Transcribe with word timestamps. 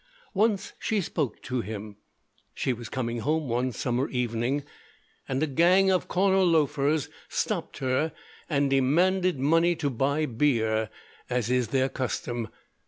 Once 0.33 0.73
she 0.79 0.99
spoke 0.99 1.39
to 1.43 1.61
him. 1.61 1.95
She 2.55 2.73
was 2.73 2.89
coming 2.89 3.19
home 3.19 3.47
one 3.47 3.71
summer 3.71 4.09
evening, 4.09 4.63
and 5.29 5.43
a 5.43 5.45
gang 5.45 5.91
of 5.91 6.07
corner 6.07 6.39
loafers 6.41 7.07
stopped 7.29 7.77
her 7.77 8.11
and 8.49 8.71
demanded 8.71 9.37
money 9.39 9.75
to 9.75 9.91
buy 9.91 10.25
beer, 10.25 10.89
as 11.29 11.51
is 11.51 11.67
their 11.67 11.87
custom. 11.87 12.47